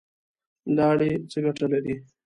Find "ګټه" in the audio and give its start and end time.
1.45-1.65